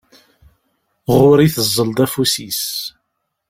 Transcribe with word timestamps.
Ɣur-i 1.17 1.47
teẓẓel-d 1.53 2.05
afus-is. 2.05 2.63